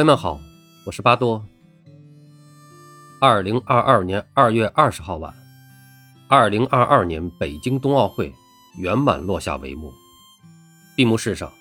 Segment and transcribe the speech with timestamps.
[0.00, 0.40] 朋友们好，
[0.86, 1.44] 我是巴多。
[3.20, 5.30] 二零二二年二月二十号晚，
[6.26, 8.32] 二零二二年北京冬奥会
[8.78, 9.92] 圆满落下帷幕。
[10.96, 11.52] 闭幕式上，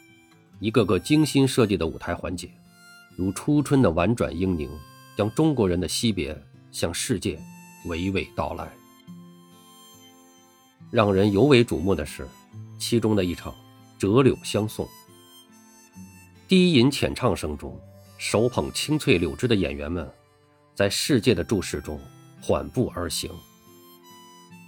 [0.61, 2.49] 一个个精心设计的舞台环节，
[3.17, 4.69] 如初春的婉转英宁，
[5.17, 7.37] 将中国人的惜别向世界
[7.87, 8.71] 娓娓道来。
[10.89, 12.25] 让人尤为瞩目的是，
[12.77, 13.53] 其中的一场
[13.97, 14.87] 折柳相送。
[16.47, 17.77] 低吟浅唱声中，
[18.19, 20.07] 手捧青翠柳枝的演员们。
[20.75, 21.99] 在世界的注视中，
[22.41, 23.31] 缓步而行。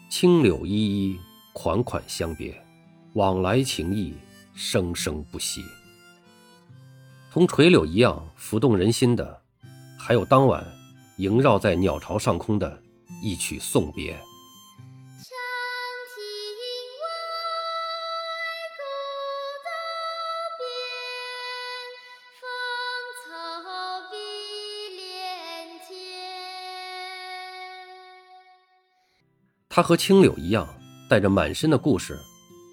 [0.09, 1.19] 青柳依依，
[1.53, 2.53] 款款相别，
[3.13, 4.13] 往来情谊
[4.53, 5.61] 生生不息。
[7.31, 9.41] 同垂柳一样浮动人心的，
[9.97, 10.65] 还有当晚
[11.17, 12.81] 萦绕在鸟巢上空的
[13.21, 14.17] 一曲送别。
[29.73, 30.67] 他和青柳一样，
[31.07, 32.19] 带着满身的故事，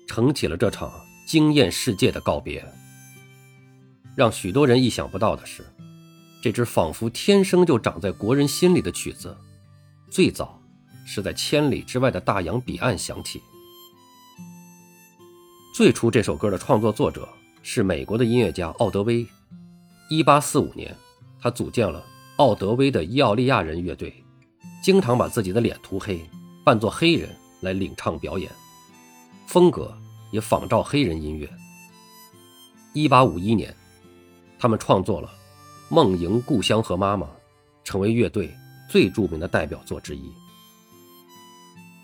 [0.08, 0.92] 撑起了这场
[1.24, 2.66] 惊艳世界的告别。
[4.16, 5.64] 让许多人意想不到的是，
[6.42, 9.36] 这支仿佛天生就长在国人心里的曲子，
[10.10, 10.60] 最早
[11.06, 13.40] 是在千里之外的大洋彼岸响起。
[15.72, 17.28] 最初这首歌的创作作者
[17.62, 19.24] 是美国的音乐家奥德威。
[20.10, 20.96] 1845年，
[21.40, 22.04] 他组建了
[22.38, 24.12] 奥德威的伊奥利亚人乐队，
[24.82, 26.20] 经常把自己的脸涂黑。
[26.68, 28.52] 扮作黑人来领唱表演，
[29.46, 29.90] 风格
[30.30, 31.48] 也仿照黑人音乐。
[32.92, 33.74] 一八五一年，
[34.58, 35.28] 他们创作了
[35.88, 37.26] 《梦萦故乡和妈妈》，
[37.84, 38.54] 成为乐队
[38.86, 40.30] 最著名的代表作之一。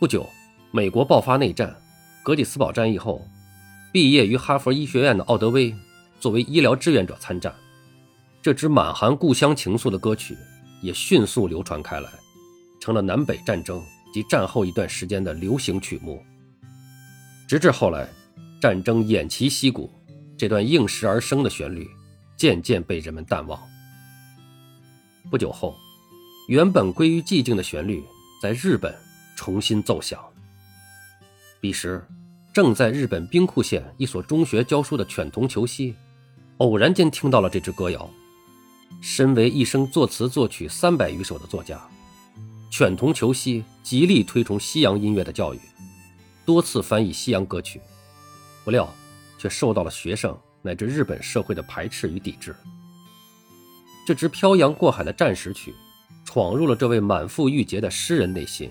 [0.00, 0.26] 不久，
[0.70, 1.78] 美国爆发内战，
[2.22, 3.20] 格里斯堡战役后，
[3.92, 5.74] 毕业于哈佛医学院的奥德威
[6.18, 7.54] 作为医疗志愿者参战，
[8.40, 10.34] 这支满含故乡情愫的歌曲
[10.80, 12.08] 也迅速流传开来，
[12.80, 13.78] 成了南北战争。
[14.14, 16.24] 及战后一段时间的流行曲目，
[17.48, 18.08] 直至后来
[18.60, 19.90] 战争偃旗息鼓，
[20.38, 21.84] 这段应时而生的旋律
[22.36, 23.60] 渐渐被人们淡忘。
[25.32, 25.74] 不久后，
[26.46, 28.04] 原本归于寂静的旋律
[28.40, 28.94] 在日本
[29.34, 30.20] 重新奏响。
[31.60, 32.06] 彼时，
[32.52, 35.92] 正在日本兵库县一所中学教书的犬童球希，
[36.58, 38.08] 偶然间听到了这支歌谣。
[39.02, 41.84] 身为一生作词作曲三百余首的作家。
[42.76, 45.60] 犬童求西极力推崇西洋音乐的教育，
[46.44, 47.80] 多次翻译西洋歌曲，
[48.64, 48.92] 不料
[49.38, 52.52] 却受到了学生乃至日本社会的排斥与抵制。
[54.04, 55.72] 这支漂洋过海的战时曲，
[56.24, 58.68] 闯入了这位满腹郁结的诗人内心。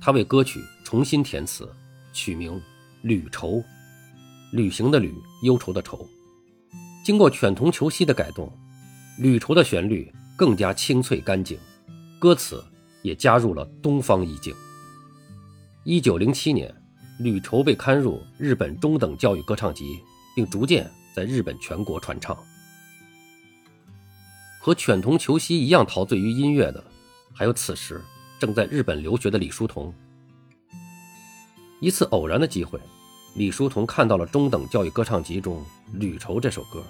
[0.00, 1.68] 他为歌曲重新填词，
[2.12, 2.52] 取名
[3.02, 3.54] 《旅愁》，
[4.52, 5.12] 旅行的旅，
[5.42, 6.08] 忧愁的愁。
[7.04, 8.46] 经过犬童求西的改动，
[9.20, 11.58] 《旅愁》的旋律更加清脆干净，
[12.20, 12.64] 歌词。
[13.02, 14.54] 也加入了东方意境。
[15.84, 16.68] 一九零七年，
[17.22, 19.98] 《旅愁》被刊入日本中等教育歌唱集，
[20.36, 22.36] 并逐渐在日本全国传唱。
[24.60, 26.84] 和犬童球希一样陶醉于音乐的，
[27.32, 28.02] 还有此时
[28.38, 29.94] 正在日本留学的李叔同。
[31.80, 32.78] 一次偶然的机会，
[33.36, 35.64] 李叔同看到了中等教育歌唱集中
[35.98, 36.84] 《旅愁》这首歌，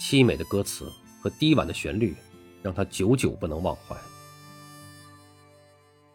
[0.00, 0.90] 凄美的歌词
[1.20, 2.16] 和低婉的旋律，
[2.62, 3.96] 让他久久不能忘怀。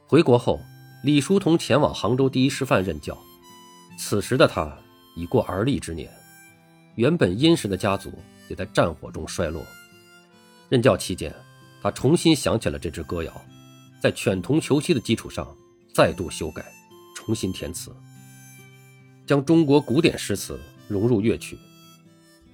[0.06, 0.60] 回国后，
[1.04, 3.18] 李叔同前往杭州第一师范任教。
[3.98, 4.76] 此时的他
[5.16, 6.12] 已过而立之年，
[6.96, 8.12] 原本殷实的家族
[8.50, 9.66] 也在战火中衰落。
[10.70, 11.34] 任教期间，
[11.82, 13.42] 他重新想起了这支歌谣，
[14.02, 15.48] 在犬童求妻的基础上
[15.94, 16.66] 再度修改，
[17.16, 17.92] 重新填词，
[19.26, 21.58] 将中国古典诗词融入乐曲，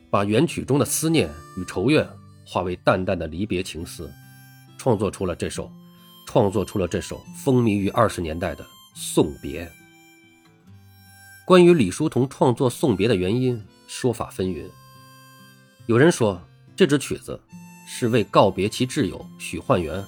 [0.10, 2.08] 把原曲中的思念与愁怨
[2.46, 4.12] 化为淡淡的离别情思，
[4.78, 5.72] 创作出了这首。
[6.32, 8.64] 创作出了这首风靡于二十年代的
[8.94, 9.66] 《送别》。
[11.44, 14.70] 关于李叔同创作《送别》的原因，说法纷纭。
[15.88, 16.40] 有人说
[16.76, 17.42] 这支曲子
[17.88, 20.06] 是为告别其挚友许焕元，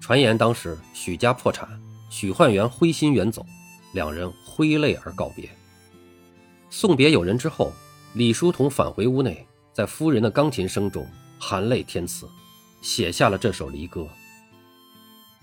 [0.00, 1.80] 传言当时许家破产，
[2.10, 3.46] 许焕元灰心远走，
[3.92, 5.48] 两人挥泪而告别。
[6.70, 7.72] 送别友人之后，
[8.14, 11.06] 李叔同返回屋内，在夫人的钢琴声中
[11.38, 12.28] 含泪填词，
[12.82, 14.08] 写下了这首离歌。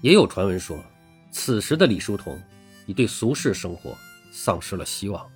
[0.01, 0.77] 也有传闻说，
[1.31, 2.39] 此时的李叔同
[2.85, 3.95] 已对俗世生活
[4.31, 5.27] 丧失了希望。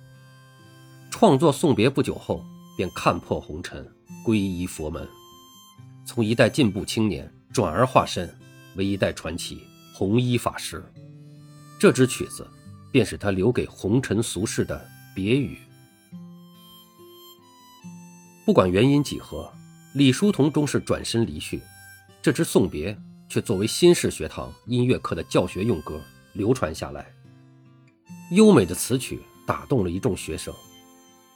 [1.10, 2.44] 创作送别不久后，
[2.76, 3.84] 便看破红尘，
[4.24, 5.06] 皈依佛门，
[6.06, 8.32] 从一代进步青年转而化身
[8.76, 9.60] 为一代传奇
[9.92, 10.82] 红衣法师。
[11.78, 12.46] 这支曲子，
[12.92, 15.58] 便是他留给红尘俗世的别语。
[18.46, 19.52] 不管原因几何，
[19.94, 21.60] 李叔同终是转身离去，
[22.22, 22.96] 这支送别
[23.32, 25.98] 却作为新式学堂音乐课的教学用歌
[26.34, 27.10] 流传下来。
[28.32, 30.52] 优美的词曲打动了一众学生，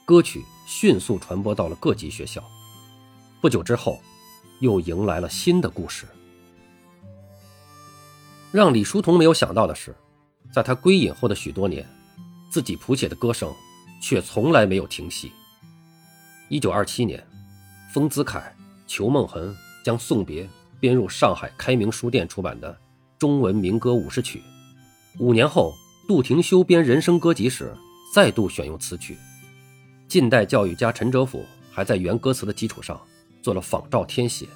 [0.05, 2.43] 歌曲迅速传播到了各级学校。
[3.41, 3.99] 不久之后，
[4.59, 6.05] 又迎来了新的故事。
[8.51, 9.95] 让李叔同没有想到的是，
[10.53, 11.83] 在他归隐后的许多年，
[12.51, 13.51] 自己谱写的歌声
[13.99, 15.31] 却从来没有停息。
[16.47, 17.25] 一九二七年。
[17.91, 18.43] 丰子恺、
[18.85, 20.43] 裘梦恒将《送别》
[20.79, 22.71] 编入上海开明书店出版的
[23.17, 24.39] 《中文民歌五十曲》。
[25.19, 25.73] 五年后，
[26.07, 27.75] 杜廷修编《人生歌集》时，
[28.13, 29.17] 再度选用此曲。
[30.07, 32.99] 近代教育家陈哲甫还在原歌词的基础上
[33.41, 34.47] 做了仿照填写。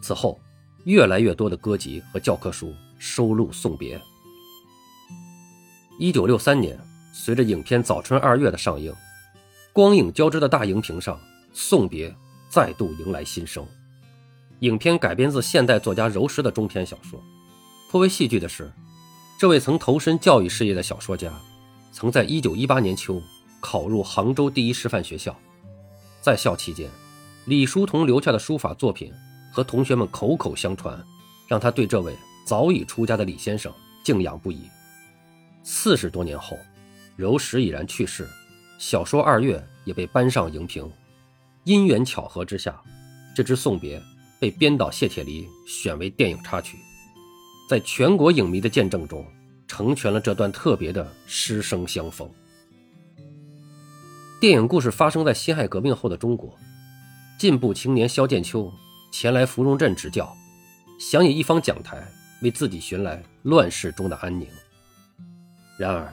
[0.00, 0.40] 此后，
[0.84, 3.98] 越来越多的歌集和教科书收录《送别》。
[5.98, 6.78] 一九六三年，
[7.12, 8.92] 随着影片《早春二月》的上映，
[9.72, 11.18] 光影交织的大荧屏上。
[11.54, 12.10] 送别
[12.48, 13.62] 再度迎来新生。
[14.62, 17.20] 影片改编自现代作家柔石的中篇小说。
[17.90, 18.72] 颇为戏剧的是，
[19.36, 21.32] 这位曾投身教育事业的小说家，
[21.90, 23.20] 曾在1918年秋
[23.60, 25.36] 考入杭州第一师范学校。
[26.20, 26.88] 在校期间，
[27.46, 29.12] 李叔同留下的书法作品
[29.52, 30.96] 和同学们口口相传，
[31.48, 32.16] 让他对这位
[32.46, 33.72] 早已出家的李先生
[34.04, 34.68] 敬仰不已。
[35.64, 36.56] 四十多年后，
[37.16, 38.28] 柔石已然去世，
[38.78, 40.88] 小说《二月》也被搬上荧屏。
[41.64, 42.80] 因缘巧合之下，
[43.34, 44.00] 这支送别
[44.42, 46.76] 被编导谢铁骊选为电影插曲，
[47.68, 49.24] 在全国影迷的见证中，
[49.68, 52.28] 成全了这段特别的师生相逢。
[54.40, 56.58] 电影故事发生在辛亥革命后的中国，
[57.38, 58.68] 进步青年萧剑秋
[59.12, 60.36] 前来芙蓉镇执教，
[60.98, 62.04] 想以一方讲台
[62.42, 64.48] 为自己寻来乱世中的安宁。
[65.78, 66.12] 然而，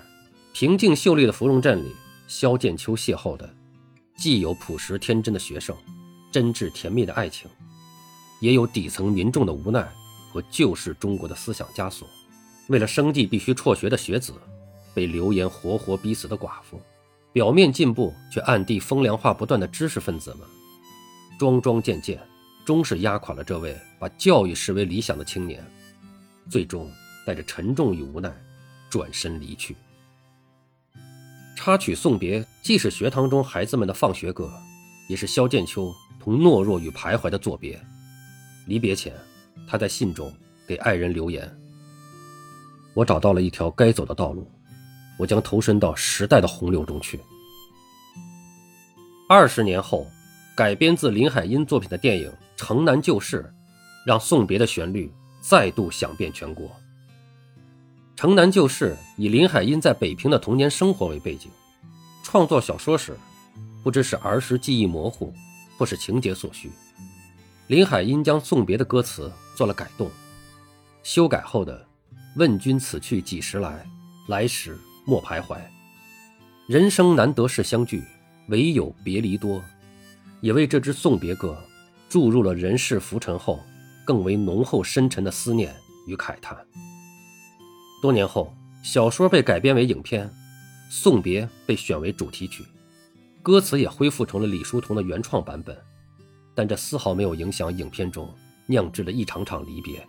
[0.54, 1.96] 平静秀丽的芙蓉镇里，
[2.28, 3.50] 萧剑秋邂逅的。
[4.16, 5.76] 既有朴实天真的学生，
[6.32, 7.50] 真挚甜蜜的爱情，
[8.40, 9.88] 也有底层民众的无奈
[10.32, 12.08] 和旧式中国的思想枷锁。
[12.68, 14.34] 为了生计必须辍学的学子，
[14.94, 16.80] 被流言活活逼死的寡妇，
[17.34, 20.48] 表面进步却暗地风凉话不断的知识分子们，
[21.40, 22.20] 桩桩件件，
[22.66, 25.66] 终是压垮了这位把教育视为理想的青年，
[26.50, 26.92] 最终
[27.26, 28.32] 带着沉重与无奈，
[28.90, 29.76] 转身离去。
[31.56, 34.52] 插曲送别，既是学堂中孩子们的放学歌，
[35.10, 37.84] 也是萧剑秋同懦弱与徘徊的作别。
[38.70, 39.12] 离别前，
[39.68, 40.32] 他在信中
[40.68, 41.52] 给爱人留言
[42.94, 44.48] ：“我找到了一条该走的道路，
[45.18, 47.20] 我将投身到时代的洪流中去。”
[49.28, 50.06] 二十年后，
[50.56, 53.52] 改编自林海音作品的电影《城南旧事》，
[54.06, 55.12] 让送别的旋律
[55.42, 56.68] 再度响遍全国。
[58.16, 61.50] 《城南旧事》以林海音在北平的童年生活为背景，
[62.22, 63.18] 创作小说时，
[63.84, 65.34] 不知是儿时记忆模糊，
[65.76, 66.70] 或是情节所需，
[67.70, 70.10] 林海音将送别的歌词做了改动，
[71.04, 71.86] 修改后的
[72.36, 73.88] “问君此去几时来，
[74.28, 74.76] 来时
[75.06, 75.60] 莫徘徊，
[76.68, 78.04] 人生难得是相聚，
[78.48, 79.64] 唯有别离多”，
[80.42, 81.64] 也为这支送别歌
[82.10, 83.60] 注入了人世浮沉后
[84.04, 85.72] 更为浓厚深沉的思念
[86.08, 86.58] 与慨叹。
[88.02, 88.52] 多年后，
[88.82, 90.28] 小说被改编为影片，
[90.90, 92.66] 《送别》被选为主题曲，
[93.44, 95.78] 歌词也恢复成了李叔同的原创版本，
[96.60, 98.30] 但这丝毫没有影响影片中
[98.66, 100.06] 酿制的一场场离别。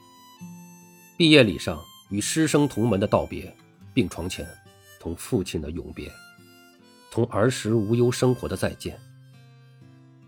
[1.16, 3.56] 毕业礼上与师生同门的道别，
[3.94, 4.44] 病床前
[4.98, 6.10] 同父亲的永别，
[7.08, 8.98] 同儿时无忧生活的再见，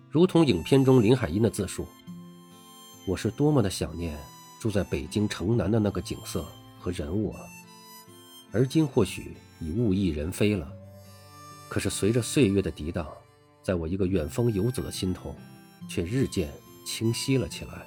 [0.09, 1.89] 如同影片中林海音的自述
[3.05, 4.17] ：“我是多么的想念
[4.61, 6.47] 住在北京城南的那个景色。”
[6.79, 7.41] 和人物啊，
[8.53, 10.71] 而今或许已物亦人非了。
[11.69, 13.09] 可是随着岁月的涤荡，
[13.61, 15.35] 在我一个远方游子的心头，
[15.89, 16.53] 却日渐
[16.85, 17.87] 清晰了起来。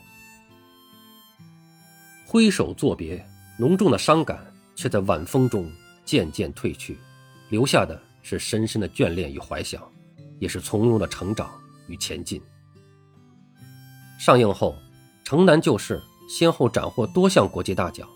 [2.25, 3.25] 挥手作别，
[3.58, 5.72] 浓重的伤感却在晚风中
[6.04, 6.98] 渐渐褪去，
[7.50, 9.82] 留下的是深深的眷恋与怀想，
[10.40, 11.50] 也是从容的成长
[11.88, 12.42] 与前进。
[14.20, 14.75] 上映后，
[15.25, 18.08] 《城南旧事》先后斩获多项国际大奖。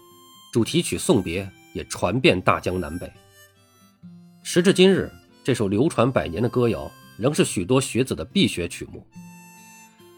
[0.52, 1.46] 主题曲《送别》
[1.76, 3.12] 也传遍大江南北。
[4.42, 5.12] 时至今日，
[5.44, 9.06] 这首流传百年的歌谣仍是许多学子的必学曲目。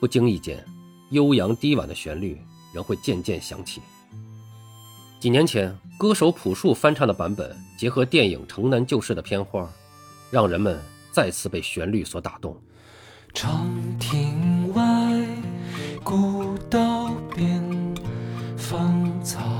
[0.02, 0.66] 不经意间，
[1.12, 2.42] 悠扬低婉的旋律
[2.74, 3.82] 仍会渐渐响起。
[5.20, 9.70] 几年前，歌手朴树翻唱的版本结合电影《城南旧事》的片花，
[10.32, 10.82] 让人们
[11.12, 12.60] 再次被旋律所打动。
[13.32, 14.84] 长亭外，
[16.04, 17.64] 古道边，
[18.58, 19.51] 芳草。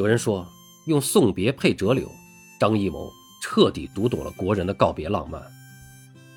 [0.00, 0.48] 有人说，
[0.86, 2.10] 用送别配折柳，
[2.58, 5.42] 张艺谋彻底读懂了国人的告别浪漫。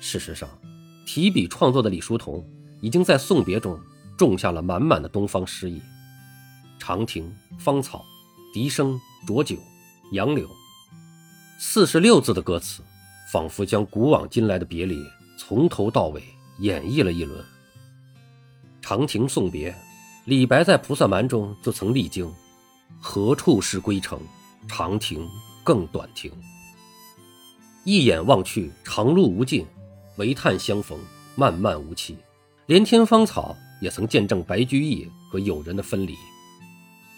[0.00, 0.46] 事实上，
[1.06, 2.44] 提笔创作的李叔同
[2.82, 3.80] 已经在送别中
[4.18, 5.80] 种下了满满的东方诗意。
[6.78, 8.04] 长亭、芳草、
[8.52, 9.56] 笛声、浊酒、
[10.12, 10.46] 杨柳，
[11.58, 12.82] 四十六字的歌词，
[13.32, 15.02] 仿佛将古往今来的别离
[15.38, 16.22] 从头到尾
[16.58, 17.42] 演绎了一轮。
[18.82, 19.74] 长亭送别，
[20.26, 22.30] 李白在《菩萨蛮》中就曾历经
[23.00, 24.20] ：“何处是归程？
[24.66, 25.28] 长亭
[25.62, 26.32] 更短亭。
[27.84, 29.64] 一眼望去，长路无尽；
[30.16, 30.98] 唯叹相逢，
[31.36, 32.16] 漫漫无期。”
[32.66, 36.14] 连天芳草也曾见证白居易和友人的分离。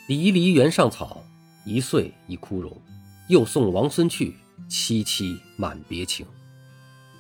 [0.09, 1.23] 离离原上草，
[1.65, 2.77] 一岁一枯荣。
[3.29, 4.35] 又送王孙去，
[4.69, 6.27] 萋萋满别情。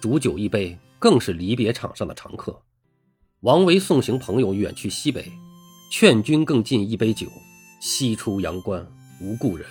[0.00, 2.60] 煮酒一杯，更是离别场上的常客。
[3.40, 5.30] 王维送行朋友远去西北，
[5.90, 7.28] 劝君更尽一杯酒，
[7.80, 8.87] 西出阳关
[9.21, 9.66] 无故人。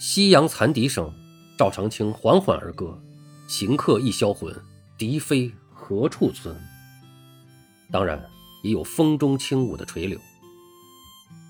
[0.00, 1.12] 夕阳残笛声，
[1.58, 3.00] 赵长卿缓缓而歌：
[3.48, 4.54] 行客一销魂，
[4.96, 6.56] 笛飞何处存？
[7.90, 8.24] 当然，
[8.62, 10.18] 也有风中轻舞的垂柳。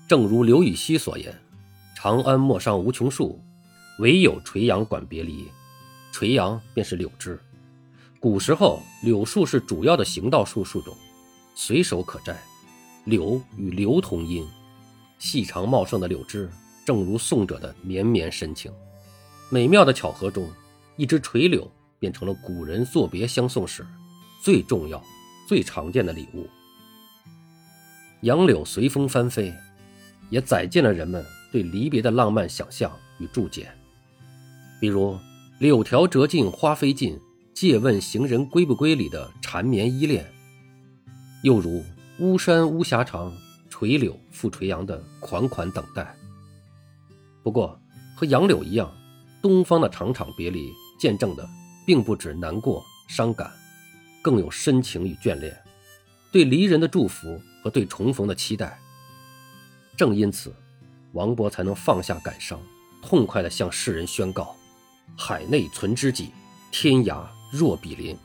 [0.07, 1.33] 正如刘禹锡所言
[1.95, 3.41] ：“长安陌上无穷树，
[3.99, 5.47] 唯有垂杨管别离。”
[6.11, 7.39] 垂杨便是柳枝。
[8.19, 10.95] 古时候，柳树是主要的行道树树种，
[11.55, 12.39] 随手可摘。
[13.05, 14.47] 柳与流同音，
[15.19, 16.49] 细长茂盛的柳枝，
[16.85, 18.71] 正如颂者的绵绵深情。
[19.49, 20.49] 美妙的巧合中，
[20.95, 23.85] 一枝垂柳变成了古人作别相送时
[24.41, 25.03] 最重要、
[25.47, 26.47] 最常见的礼物。
[28.21, 29.53] 杨柳随风翻飞。
[30.29, 33.71] 也载进了人们对离别的浪漫想象与注解，
[34.81, 35.15] 比如
[35.59, 37.19] “柳条折尽花飞尽，
[37.53, 40.25] 借问行人归不归”里的缠绵依恋，
[41.43, 41.83] 又如
[42.17, 43.31] “巫山巫峡长，
[43.83, 46.15] 垂柳复垂杨”的款款等待。
[47.43, 47.77] 不过，
[48.15, 48.89] 和杨柳一样，
[49.41, 51.45] 东方的场场别离，见证的
[51.85, 53.51] 并不止难过伤感，
[54.21, 55.53] 更有深情与眷恋，
[56.31, 58.79] 对离人的祝福和对重逢的期待。
[59.97, 60.55] 正因此，
[61.11, 62.57] 王勃才能放下感伤，
[63.01, 64.55] 痛快地向世人宣告
[65.17, 66.31] ：“海内存知己，
[66.71, 67.21] 天涯
[67.51, 68.17] 若比邻。”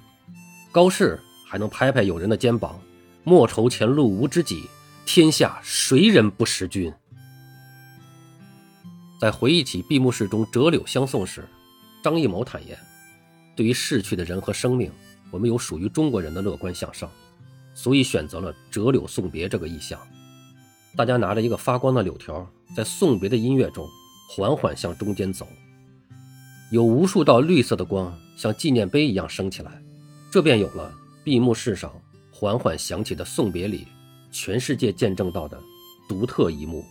[0.70, 2.80] 高适还能拍拍友人的肩膀
[3.24, 4.68] ：“莫愁前路无知己，
[5.10, 6.92] 天下谁人不识君。”
[9.18, 11.48] 在回忆起闭幕式中折柳相送时，
[12.04, 12.78] 张艺谋坦言
[13.56, 14.92] ：“对于逝去的人和生命，
[15.30, 17.10] 我们有属于中国人的乐观向上，
[17.74, 19.98] 所以选择了折柳送别这个意象。”
[20.94, 22.46] 大家拿着一个发光的柳条，
[22.76, 23.88] 在送别的音乐中
[24.28, 25.48] 缓缓向中间走，
[26.70, 29.82] 有无数道绿色的光像纪念碑一样升起来，
[30.30, 31.90] 这便有了闭幕式上
[32.30, 33.88] 缓缓响起的送别礼，
[34.30, 35.60] 全世界见证到的
[36.08, 36.84] 独特一幕。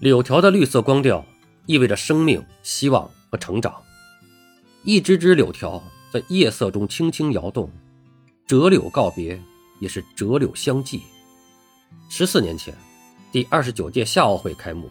[0.00, 1.24] 柳条的绿色光调
[1.66, 3.74] 意味着生命、希望和成长，
[4.84, 7.70] 一只只柳条在夜色中轻轻摇动，
[8.46, 9.42] 折柳告别，
[9.80, 11.02] 也是折柳相继。
[12.08, 12.74] 十四年前，
[13.32, 14.88] 第二十九届夏奥会开幕，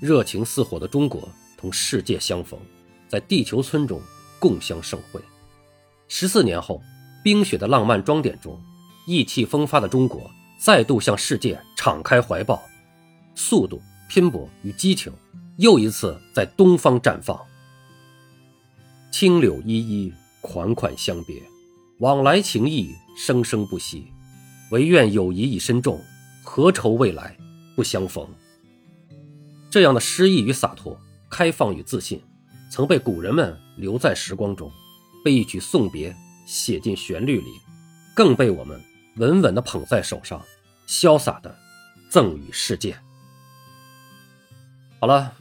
[0.00, 2.58] 热情似火的中国同世界相逢，
[3.08, 4.00] 在地球村中
[4.38, 5.20] 共襄盛会。
[6.06, 6.80] 十四年后，
[7.22, 8.58] 冰雪的浪漫装点中，
[9.06, 10.30] 意气风发的中国
[10.64, 12.62] 再度向世界敞开怀抱，
[13.34, 15.12] 速度、拼搏与激情
[15.58, 17.38] 又一次在东方绽放。
[19.12, 21.42] 青柳依依，款款相别，
[21.98, 24.06] 往来情谊生生不息，
[24.70, 26.02] 唯愿友谊已深重。
[26.42, 27.36] 何愁未来
[27.76, 28.26] 不相逢？
[29.70, 32.22] 这样的诗意与洒脱、开放与自信，
[32.70, 34.72] 曾被古人们留在时光中，
[35.22, 36.16] 被一曲送别
[36.46, 37.50] 写进旋律里，
[38.14, 38.80] 更被我们
[39.16, 40.42] 稳稳地捧在手上，
[40.86, 41.56] 潇洒的
[42.10, 42.96] 赠与世界。
[45.00, 45.34] 好了，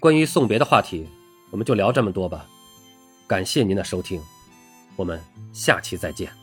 [0.00, 1.08] 关于送别的话题，
[1.50, 2.46] 我们就聊这么多吧。
[3.26, 4.20] 感谢您的收听，
[4.96, 5.20] 我们
[5.52, 6.41] 下期再见。